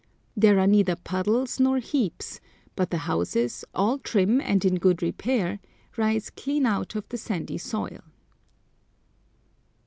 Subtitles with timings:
[0.35, 2.39] There are neither puddles nor heaps,
[2.75, 5.59] but the houses, all trim and in good repair,
[5.95, 8.01] rise clean out of the sandy soil.